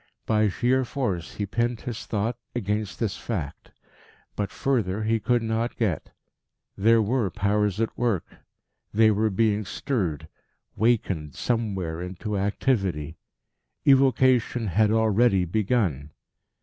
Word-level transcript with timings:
By 0.25 0.49
sheer 0.49 0.83
force 0.83 1.35
he 1.35 1.45
pinned 1.45 1.81
his 1.81 2.07
thought 2.07 2.35
against 2.55 2.97
this 2.99 3.17
fact: 3.17 3.69
but 4.35 4.49
further 4.49 5.03
he 5.03 5.19
could 5.19 5.43
not 5.43 5.77
get. 5.77 6.09
There 6.75 7.03
were 7.03 7.29
Powers 7.29 7.79
at 7.79 7.95
work; 7.95 8.25
they 8.91 9.11
were 9.11 9.29
being 9.29 9.63
stirred, 9.63 10.27
wakened 10.75 11.35
somewhere 11.35 12.01
into 12.01 12.35
activity. 12.35 13.19
Evocation 13.87 14.65
had 14.69 14.89
already 14.89 15.45
begun. 15.45 16.09